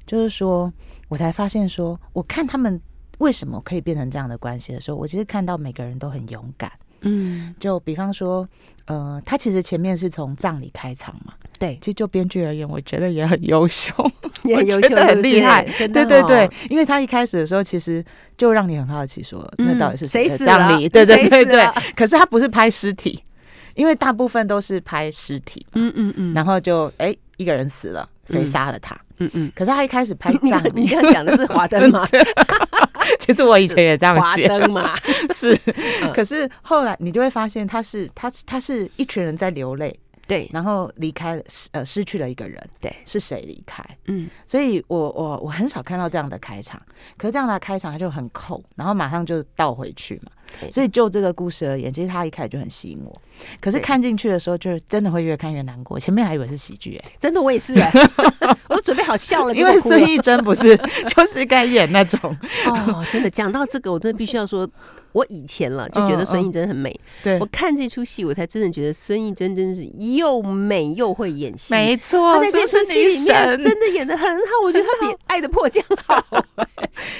[0.07, 0.73] 就是说，
[1.09, 2.81] 我才发现说，我看他们
[3.19, 6.71] 为什么可以变成这样的关系的时候，我其实看到每个人都很勇敢。
[7.03, 8.49] 嗯，就比方说，
[8.87, 11.35] 呃，他其实前面是从葬礼开场嘛。
[11.59, 13.93] 对，其实就编剧而言，我觉得也很优秀，
[14.45, 15.65] 也很优秀，很厉害。
[15.79, 18.05] 对对对，因为他一开始的时候，其实
[18.37, 20.87] 就让你很好奇，说那到底是谁死葬礼？
[20.89, 21.67] 对对对对。
[21.97, 23.23] 可是他不是拍尸体，
[23.75, 25.67] 因为大部分都是拍尸体。
[25.73, 26.35] 嗯嗯嗯。
[26.35, 28.99] 然后就哎，一个人死了，谁杀了他？
[29.19, 32.07] 嗯嗯，可是他一开始拍 葬礼，你刚刚讲的是华灯吗？
[33.19, 34.97] 其实我以前也这样写，华灯嘛，
[35.35, 35.57] 是。
[36.13, 39.99] 可是后来你就会发现，他是他他是一群人在流泪。
[40.29, 42.61] 对，然后离开了，呃，失去了一个人。
[42.81, 43.81] 对，是谁离开？
[44.07, 46.83] 嗯，所以我我我很少看到这样的开场，
[47.17, 50.33] 可是这样的开场他就很扣，然后马上就倒回去嘛。
[50.71, 53.23] 所以就这个故事而言，其实他一开始就很吸引我，
[53.61, 55.99] 可是看进去的时候，就真的会越看越难过。
[55.99, 57.91] 前面还以为是喜剧，哎， 真的我也是， 哎，
[58.69, 60.77] 我都准备好笑了，因为孙艺珍不是
[61.15, 62.19] 就是该演那种。
[62.67, 64.69] 哦，真的讲到这个，我真的必须要说。
[65.13, 67.39] 我以前了就觉得孙艺珍很美，对。
[67.39, 76.23] 我看这出戏，我才真的觉得孙艺珍真是又美又会演戏，没错，她在这出戏里面真的演的很好，我觉得她比《爱的迫降》好，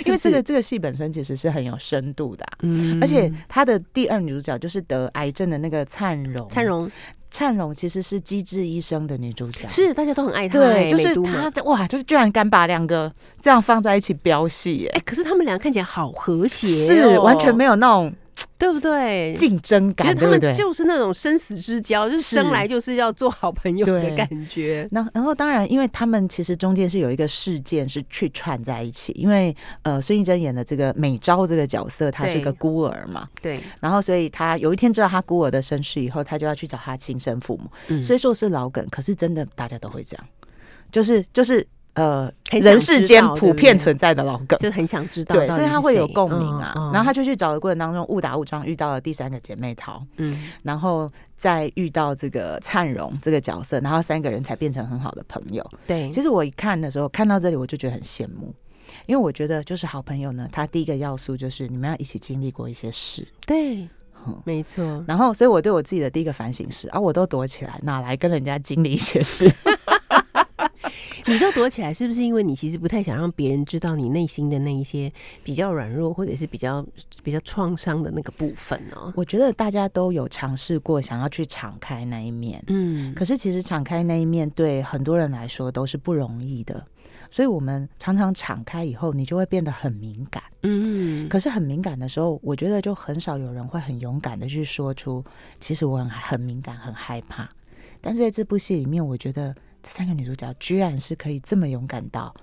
[0.05, 6.91] 因为这个这个戏本身其实是很有深度的，嗯，而且她的第二女主角就是得癌症的那个灿荣，灿荣。
[7.29, 10.59] 灿荣其实是《机智医生》的女主角，是大家都很爱她。
[10.59, 13.13] 对，就是她，哇，就是居然敢把两个
[13.43, 18.15] 这样放在一起飙戏，哎，可是他们俩看起来好和谐，是完全没有那种。
[18.59, 19.35] 对不对？
[19.37, 24.89] 竞争感，他们就是那种生死之交，就是生来就是要做好朋友的感觉。
[24.91, 33.61] 那然后当然，因为他们其实中间是有一个事件是去串在一起，因为呃，孙艺珍演的这个美昭这个角色，她是个孤儿嘛，对。
[33.81, 38.01] 然后所以她有一天知道她孤儿的身世以后，她就要去找她亲生父母。
[38.01, 40.27] 虽说是老梗，可是真的大家都会这样，
[40.91, 41.67] 就是就是。
[41.97, 46.91] 呃，人世间普遍存在的老梗，就很想知道，对，所以他会有共鸣啊。
[46.93, 55.67] 然后他就去找的过程当中，误打误撞遇到了第三个姐妹淘，嗯，然后再遇到这个灿荣这个角色，然后三个人才变成很好的朋友。
[55.87, 58.55] 对，其实我一看的时候，看到这里我就觉得很羡慕，
[59.07, 63.27] 因为我觉得就是好朋友呢，他第一个要素就是你们要一起经历过一些事。
[63.47, 63.89] 对，
[64.45, 65.03] 没错。
[65.09, 69.51] 然后，所以我对我自己的第一个反省是啊，我都躲起来，哪来跟人家经历一些事？
[71.27, 76.87] 你都躲起来，是不是因为你其实不太想让别人知道你内心的那一些比较软弱，或者是比较
[77.23, 79.13] 比较创伤的那个部分呢？
[79.17, 86.85] 我觉得大家都有尝试过想要去敞开那一面，嗯，可是其实敞开那一面对很多人来说都是不容易的，
[87.31, 95.25] 所以我们常常敞开以后，你就会变得很敏感，嗯，可是很敏感的时候，我觉得就很少有人会很勇敢的去说出，
[95.61, 97.49] 其实我很很敏感，很害怕。
[98.01, 99.55] 但是在这部戏里面，我觉得。
[99.91, 102.35] 三个女主角居然是可以这么勇敢到，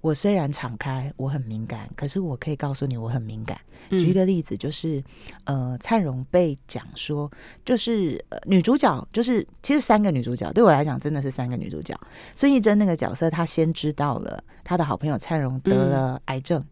[0.00, 3.58] 我虽然敞开，我很敏感，可是我可以告诉你我很敏感。
[3.90, 5.02] 举一个例子，就是
[5.44, 7.30] 呃，灿荣被讲说，
[7.64, 11.98] 就是呃，女主角就是其实三个女主角对我来讲真的是三个女主角。
[12.34, 16.62] 孙艺珍那个角色，她先知道了她的好朋友灿荣得了癌症，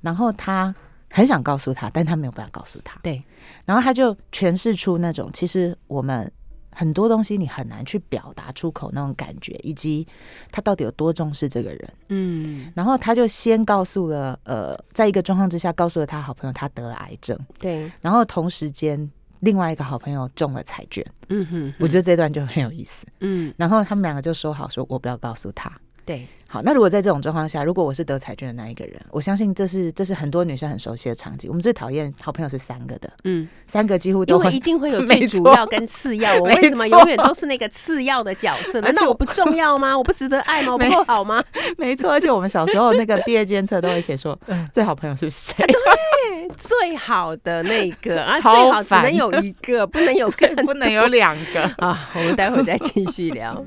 [0.00, 0.74] 然后她
[1.10, 2.98] 很想告诉他，但她没有办法告诉他。
[3.02, 3.22] 对，
[3.64, 6.30] 然后她就诠释出那种其实我们。
[6.74, 10.06] 很多东西你很难去表达出口那种感觉，以及
[10.50, 11.92] 他到底有多重视这个人。
[12.08, 17.38] 嗯，然后他就先告诉了，呃，在一个状况之下，告诉了他好朋友他得了癌症。
[17.60, 21.04] 对，然后同时间另外一个好朋友中了彩券。
[21.28, 23.06] 嗯哼，我觉得这段就很有意思。
[23.20, 25.70] 嗯，然后他们两个就说好，说我不要告诉他。
[26.04, 26.26] 对。
[26.52, 31.48] 好，那如果在这种状况下，如果我是得彩券的那一个人，我相信这是这是很多女生很熟悉的场景。
[31.48, 36.34] 我们最讨厌好朋友是三个的，嗯，三个几乎都会一定会有 最主要跟次要。
[36.36, 38.82] 我为什么永远都是那个次要的角色？
[38.82, 39.96] 难道我不重要吗？
[39.96, 40.72] 我不值得爱吗？
[40.74, 41.42] 我不够好吗？
[41.78, 44.38] 没错，而且我们小时候那个毕业监测都会写说，
[44.74, 45.54] 最好朋友是谁？
[45.56, 52.10] 对，最好的那个啊，最好只能有一个，不能有更，不能有两个啊。
[52.14, 53.64] 我们待会再继续聊。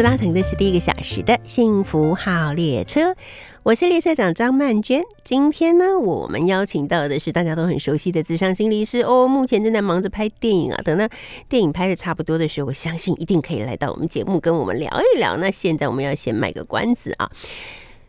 [0.00, 3.14] 所搭乘的是第一个小时的幸福号列车，
[3.62, 5.02] 我是列车长张曼娟。
[5.22, 10.80] 今天呢，我们邀请到的是大家都很熟悉的智商心理师哦，目前正在忙着拍电影啊。
[10.82, 11.06] 等到
[11.50, 15.36] 电影拍的差不多的时候，我相信一定可以来到我们节目跟我们聊一聊。
[15.36, 17.30] 那现在我们要先卖个关子啊，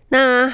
[0.07, 0.53] 那。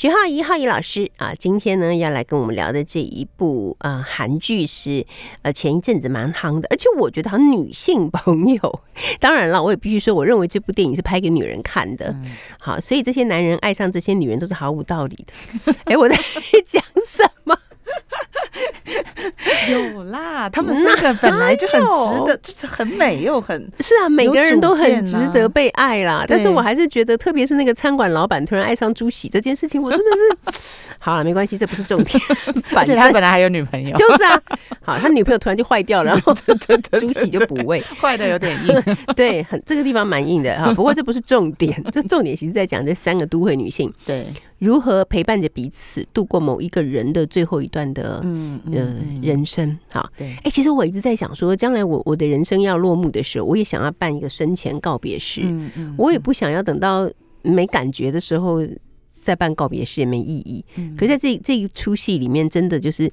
[0.00, 5.04] 徐浩怡，浩怡老师啊，今天呢要来跟我们聊的这一部呃韩剧是
[5.42, 8.80] 呃前一阵子蛮夯的，而且我觉得好像女性朋友，
[9.20, 12.16] 当然了，我也必须说，我认为这部电影是拍给女人看的，
[12.58, 15.74] 好，所以这些男人爱上这些女人都是毫无道理的。
[15.84, 16.16] 哎，我在
[16.64, 17.54] 讲什么？
[19.70, 26.24] 有啦， 他们三个本来就很值得，就是很美又很 是啊，每个人都很值得被爱啦。
[26.26, 30.06] 但是我还是觉得，特别是那个餐馆老板突然爱上朱喜这件事情，我真的
[30.52, 30.60] 是
[30.98, 32.18] 好了，没关系，这不是重点。
[32.64, 34.40] 反正他本来还有女朋友，就是啊，
[34.82, 36.34] 好，他女朋友突然就坏掉了，然后
[36.98, 40.72] 朱喜就补位，坏的有点硬，对，很这个地方蛮硬的哈。
[40.74, 44.26] 不过这不是重点，这重点其实在讲这三个都会女性，对。
[44.60, 49.76] 如何陪伴着彼此度过某一个人的最后一段的嗯呃人生？
[49.90, 55.40] 好，对，哎，其实我一直在想说，将来我我的人生要落幕的时候，我也想要办一个生前告别式。
[55.42, 57.10] 嗯嗯，我也不想要等到
[57.42, 58.60] 没感觉的时候
[59.10, 60.64] 再办告别式，也没意义。
[60.76, 63.10] 嗯，可在这这一出戏里面，真的就是。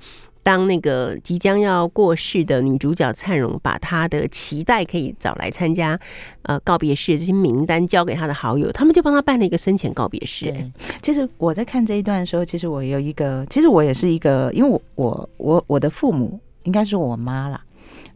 [0.48, 6.00] 当那个即将要过世的女主角灿荣把她的期待可以找来参加
[6.44, 10.56] 呃告别式这些名单交给她的好友，他们就帮她办了一个生前告别式。
[11.02, 17.62] 其实我在看这一段的时候，其实我有一个，其实我也是一个，因为我我我我的父母应该是我妈啦。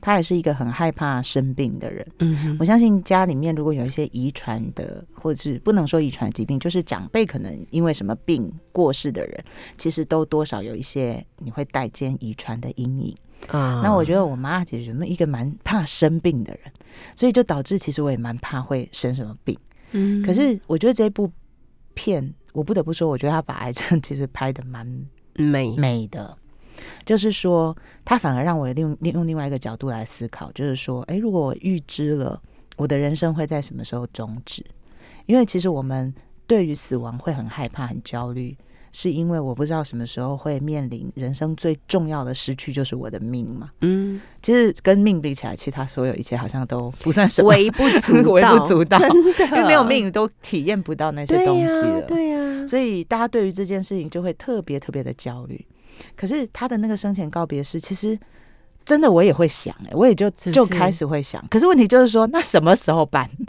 [0.01, 2.05] 他也是一个很害怕生病的人。
[2.19, 9.43] 嗯，我相信家里面如果有一些遗传的，或者是不能说遗传疾病，就是长辈可能因为什么病过世的人，
[9.77, 13.15] 其实都多少有一些你会带兼遗传的阴影
[13.47, 13.81] 啊。
[13.83, 16.73] 那我觉得我妈其实一个蛮怕生病的人，
[17.15, 19.57] 所以就导致其实我也蛮怕会生什么病。
[19.91, 21.31] 嗯，可是我觉得这部
[21.93, 24.87] 片，我不得不说，我觉得他把癌症其实拍的蛮
[25.35, 26.37] 美美的。
[27.05, 32.41] 就是说，他反而让我另另用另外一个角度来思考，就是说，哎，如果我预知了
[32.77, 34.65] 我的人生会在什么时候终止，
[35.25, 36.13] 因为其实我们
[36.47, 38.57] 对于死亡会很害怕、很焦虑，
[38.91, 43.69] 是因为我不知道什么时候会面临人生最重要的失去，就是我的命嘛。
[43.81, 52.01] 嗯，其实跟命比起来，其他所有一切好像都不算什么，微不足微不足道， 真的，因为没有命都体验不到那些东西了。
[52.01, 55.65] 对呀，所以大家对于这件事情就会特别特别的焦虑。
[56.15, 58.17] 可是他的那个生前告别式，其实
[58.85, 61.43] 真的我也会想，哎，我也就就开始会想。
[61.49, 63.29] 可是问题就是说，那什么时候办？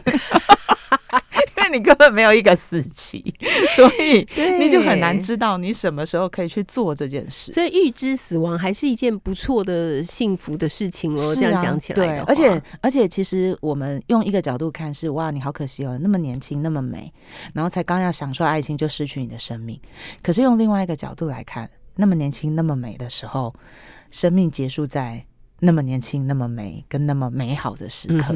[1.56, 3.22] 因为你根本没有一个死期，
[3.76, 4.26] 所以
[4.58, 7.52] 你就很难知道你什么时候可以去做这件事。
[7.52, 11.34] 所以预知死亡还是一件不错的幸福的事情哦。
[11.36, 17.12] 这样讲起来，对，而且而且其实我们用一个角度看是哇，你好可惜哦，那么年轻，那么美，
[17.54, 19.80] 然后才刚要享受爱情就失去你的生命。
[20.20, 21.70] 可是用另外一个角度来看。
[21.96, 23.54] 那么年轻、那么美的时候，
[24.10, 25.24] 生命结束在
[25.60, 28.34] 那么年轻、那么美跟那么美好的时刻。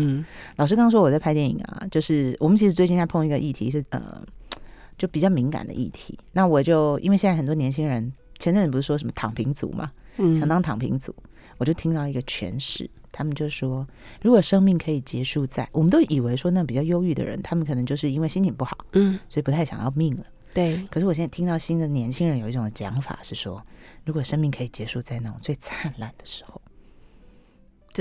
[0.57, 4.23] 老师刚刚说我在拍电影啊，就是我们其实最近在碰一个议题，是呃，
[4.97, 6.19] 就比较敏感的议题。
[6.33, 9.91] 那我就因为现在很多年轻人前阵子不是说什么躺平族嘛，
[10.35, 11.15] 想当躺平族，
[11.59, 13.87] 我就听到一个诠释，他们就说，
[14.23, 20.25] 如果生命可以结束在，我们都以为说那比较忧郁的人，他们可能就是因为心情不好，嗯，所以不太想要命了。
[20.57, 23.63] 对，可是我现在听到新的年轻人有一种讲法是说，
[24.07, 26.59] 如果生命可以结束在那种最灿烂的时候。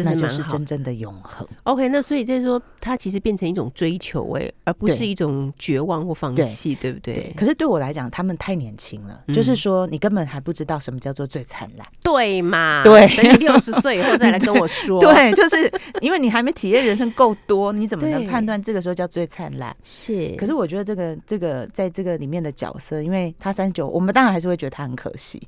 [0.03, 1.47] 那就是真正的永恒。
[1.63, 7.33] OK，那所以就是说，它其实变成一种追求，哎，而不是一种绝望或放弃，对不对？
[7.35, 12.81] 可是对我来讲，他们太年轻了，就是说，你根本还不知道什么叫做最灿烂，对嘛？
[12.83, 14.99] 对，等你六十岁以后再来跟我 说。
[14.99, 15.71] 对，就是
[16.01, 19.75] 因为你还没体验人生够多，你怎么能判断这个时候叫最灿烂？
[19.83, 20.35] 是。
[20.37, 25.41] 可是我觉得这个这个在这个里面的角色，因为他三十九，我们当然还是会觉得他很可惜。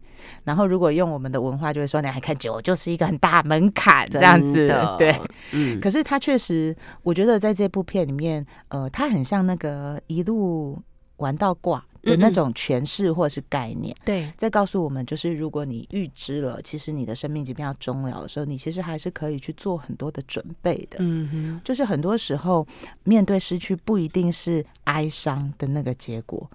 [0.43, 4.36] 然后如果用我们的文化，就会说你还看九，就是一个很大门槛这样。
[4.37, 4.67] 样子
[4.97, 5.15] 对，
[5.53, 10.79] 嗯，可是他确实，我觉得在这部片里面，呃，他很像那个一路
[11.17, 11.83] 玩到挂。
[12.03, 20.97] 的那种诠释或是概念，对，在告诉我们，就是如果你预知了，其实你的生命即便要终了的时候，你其实还是可以去做很多的准备的。
[20.99, 22.65] 嗯哼，就是很多时候
[23.03, 26.49] 面对失去，不一定是哀伤的那个结果，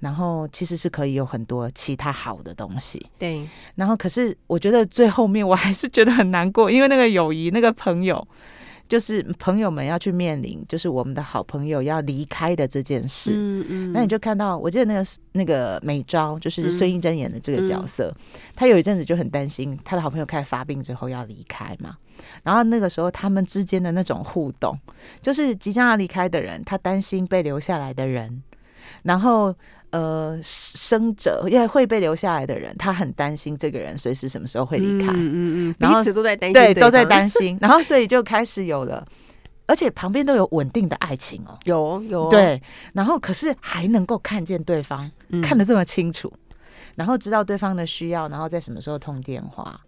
[0.00, 3.04] 然后其实是可以有很多其他好的东西。
[3.18, 8.26] 对，然后可是我觉得最后面我还是觉得很难过，因为那个友谊，那个朋友。
[8.88, 13.32] 就是朋友们要去面临，就是我们的好朋友要离开的这件事。
[13.34, 18.14] 嗯嗯，那你就看到，我记得那个那个美昭，就是孙艺珍演的这个角色，
[18.54, 21.96] 他有一阵子就很担心他的好朋友开始发病之后要离开嘛。
[22.42, 24.78] 然后那个时候他们之间的那种互动，
[25.20, 28.42] 就是即将要离开的人，他担心被留下来的人，
[29.02, 29.54] 然后。
[29.90, 39.06] 呃，生者也会被留下来的人，他很担心这个人随时什么时候会离开，嗯嗯嗯，彼此都在担心，对，都在担心，然后所以就开始有了
[39.66, 42.28] 而且旁边都有稳定的爱情哦，有有。
[42.28, 42.60] 对，
[42.92, 45.10] 然后可是还能够看见对方，
[45.42, 46.32] 看得这么清楚，
[46.94, 49.80] 然后知道对方的需要，然后在什么时候通电话。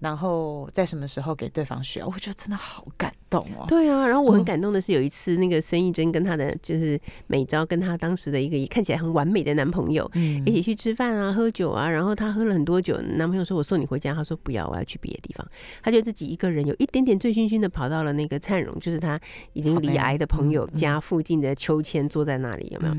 [0.00, 2.06] 然后在什么时候给对方需要？
[2.06, 3.66] 我觉得真的好感动哦。
[3.68, 10.10] 对啊，然后我很感动的是有一次，那个孙艺珍跟她的就是美昭跟她当时的一个看起来很完美的男朋友，
[10.46, 11.90] 一起去吃饭啊、喝酒啊。
[11.90, 15.46] 然后她喝了很多酒，男朋友说：“我送你回家。”她说：“不要，我要去别的地方。”
[15.84, 19.20] 她就自己一个人有一点点醉醺醺的跑到了那个灿荣，就是她
[19.52, 22.94] 已经离癌的朋友家附近的秋千，坐在那里有没有？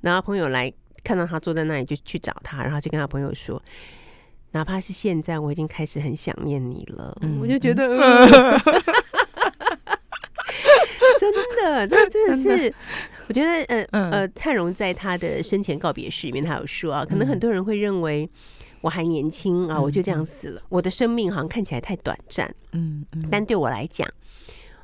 [0.00, 0.72] 然后朋友来
[1.04, 3.62] 看到她坐在那里，就去找她，然后就跟他朋友说。
[4.52, 7.16] 哪怕是现在，我已经开始很想念你了。
[7.40, 7.88] 我就觉得
[11.18, 12.72] 真的，这真的是，
[13.28, 18.28] 我觉得，呃呃，灿荣在他的生前告别式里面，他有说啊，可能很多人会认为
[18.80, 22.52] 我还年轻啊，我就这样死了，我的生命好像看起来太短暂。
[22.72, 24.08] 嗯嗯，但对我来讲。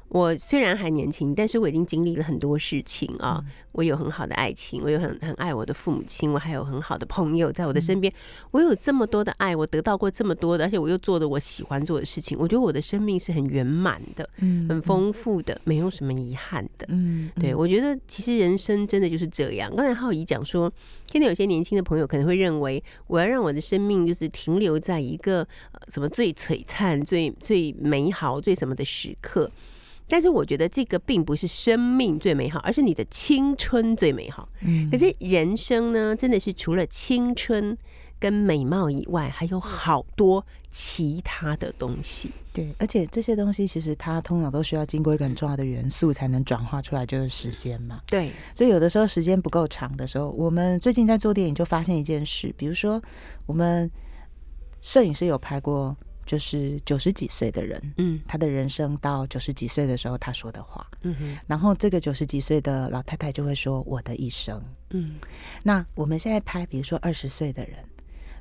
[0.09, 3.45] 我虽然还年轻，但是我已经经历了很多事情啊！
[3.73, 8.13] 我有很好的爱情，我有很很爱我的父母亲，我还有很好的朋友在我的身边。
[8.51, 12.37] 我有这么多的爱，我得到过这么多的，而且我又做的我喜欢做的事情。
[12.41, 16.87] 我觉得我的生命是很圆满的，嗯，很丰富的，没有什么遗憾的。
[16.89, 19.71] 嗯，对，我觉得其实人生真的就是这样。
[19.77, 20.73] 刚才浩怡讲说，
[21.13, 25.47] 现在有些年轻的朋友可能会认为，我要让我的生命就是停留在一个
[25.89, 29.51] 什么最璀璨、最最美好、最什么的时刻。
[30.09, 34.49] 但是我觉得这个并不是生命最美好，而是你的青春最美好。
[34.63, 37.77] 嗯，可是人生呢，真的是除了青春
[38.19, 42.31] 跟美貌以外，还有好多其他的东西。
[42.53, 48.01] 对，而且这些东西其实它通常都需要经过一个很重要的元素才能转化出来，就是时间嘛。
[48.07, 53.01] 对，所以有的时候时间不够长的时候，我们最近在做电影就发现一件事，比如说
[53.47, 53.89] 我们
[54.81, 55.95] 摄影师有拍过。
[56.29, 65.15] 就是九十几岁的人，嗯，他的人生到九十几岁的时候，他说的话，嗯哼，然后这个九十几岁的老太太就会说我的一生，嗯，
[65.63, 67.79] 那我们现在拍，比如说二十岁的人，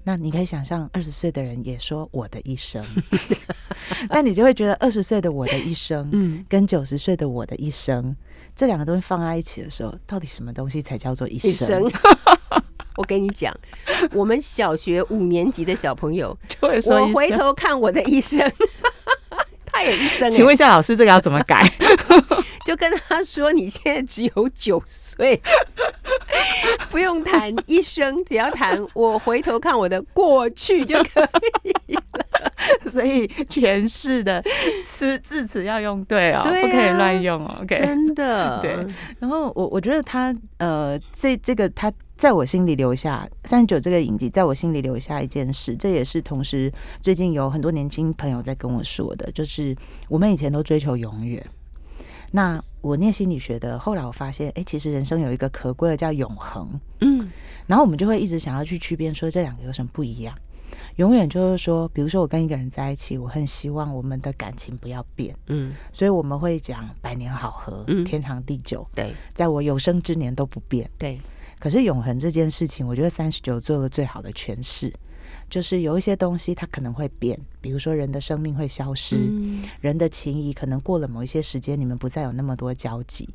[0.04, 2.84] 那你可以想象二十岁的人也说我的一生，
[4.12, 8.14] 那你就会觉得二十岁的我的一生，嗯，跟九十岁的我的一生，
[8.54, 11.82] 这两个东西放在一起的时候，到底什么东西才叫做一生？
[12.98, 13.56] 我跟你讲，
[14.12, 18.52] 我们小学五年级的小朋友 就会说：“我回头看我的一生，
[19.66, 21.72] 他也一生。”请问一下老师，这个要怎么改？
[22.66, 25.40] 就跟他说：“你现在只有九岁，
[26.90, 31.22] 不用谈一生，只要谈我回头看我的过去就可
[31.64, 32.02] 以了。”
[32.92, 34.44] 所以诠释的
[34.86, 37.60] 词字词要用对哦，不可以乱用哦。
[37.62, 38.76] OK，真的对。
[39.20, 41.94] 然后我我觉得他呃，这这个他。
[42.18, 49.76] 在我心里留下三十九这个影集，在我心里留下一件事，这也是同时最近有很多年轻朋友在跟我说的，就是
[50.10, 51.46] 我们以前都追求永远。
[52.32, 56.68] 那我念心理学的，后来我发现，哎，其实人生有一个可贵的叫永恒。
[57.02, 57.30] 嗯，
[57.68, 60.36] 然后我们就会一直想要去区别，说这两个有什么不一样？
[60.96, 65.36] 永远就是说，比如说我跟一个人在一起，我很希望我们的感情不要变。
[65.48, 68.84] 嗯，所以我们会讲百年好合，天长地久。
[68.96, 70.90] 对，在我有生之年都不变。
[70.98, 71.20] 对。
[71.60, 74.94] 可是永恒这件事情，我觉得三十九做了最好的诠释，
[75.50, 79.18] 就是有一些东西它可能会变，比如说人的生命会消失，
[79.82, 83.28] 人的情谊可能过了某一些时间，你们不再有那么多交集。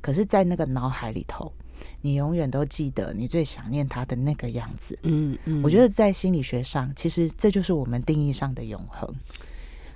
[0.00, 1.52] 可是，在那个脑海里头，
[2.00, 4.98] 你永远都记得你最想念他的那个样子。
[5.02, 9.14] 嗯嗯，我觉得在心理学上，其实这就是我们定义上的永恒。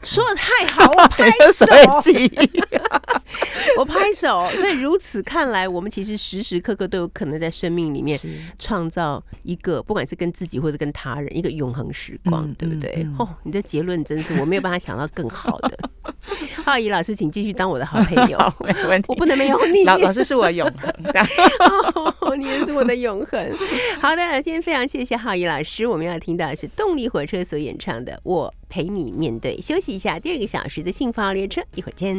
[0.02, 1.66] 说的太好，我拍手，
[3.78, 4.48] 我拍手。
[4.56, 8.18] 所以如此看来，我们其实时时刻刻都有可能在生命里面
[8.58, 13.06] 创造一个，不管是跟自己或者跟他人，一个永恒时光，对不对？
[13.18, 15.78] 哦，你的结论真是我没有办法想到更好的。
[16.64, 19.06] 浩怡老师，请继续当我的好朋友， 没问题。
[19.08, 20.92] 我不能没有你，老老师是我永恒，
[22.20, 23.56] 哦，你也是我的永恒。
[24.00, 25.86] 好的，今天非常谢谢浩怡老师。
[25.86, 29.56] 我们要听到的是动力火车所演唱的《我陪你面对》。
[29.62, 32.16] 休息一下，第二个小时的幸福号列车，一会儿见。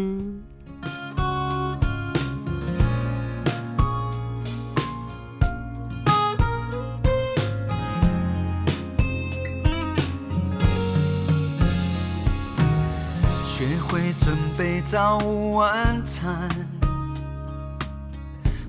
[14.92, 16.50] 早午晚餐，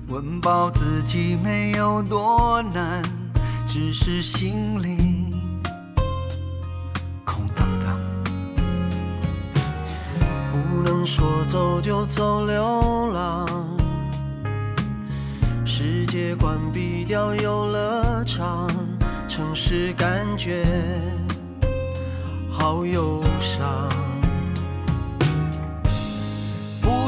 [0.07, 3.01] 温饱自己没有多难，
[3.67, 5.33] 只是心里
[7.25, 7.99] 空荡荡。
[10.49, 13.45] 不能说走就走，流浪。
[15.65, 18.69] 世界关闭掉游乐场，
[19.27, 20.63] 城市感觉
[22.49, 23.89] 好忧伤。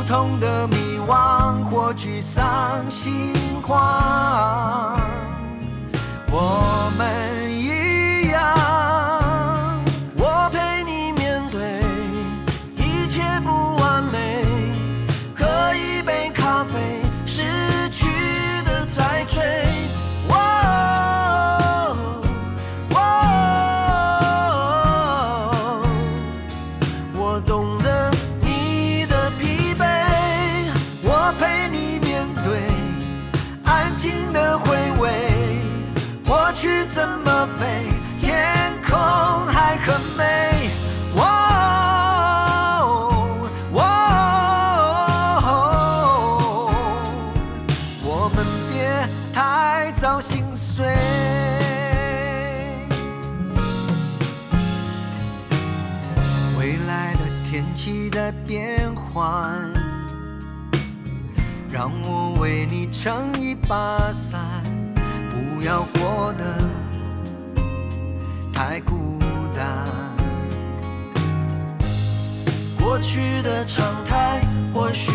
[0.07, 0.75] 痛的迷
[1.07, 3.33] 惘或沮丧心
[3.63, 4.99] 慌。
[6.29, 7.24] 我们
[63.67, 64.39] 把伞
[65.31, 66.45] 不要活得
[68.53, 69.17] 太孤
[69.55, 69.87] 单。
[72.79, 74.41] 过去的常态
[74.73, 75.11] 或许